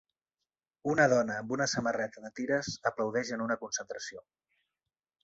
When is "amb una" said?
1.41-1.67